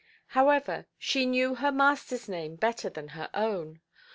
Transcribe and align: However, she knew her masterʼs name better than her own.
However, 0.29 0.87
she 0.97 1.27
knew 1.27 1.53
her 1.53 1.69
masterʼs 1.71 2.27
name 2.27 2.55
better 2.55 2.89
than 2.89 3.09
her 3.09 3.29
own. 3.35 3.81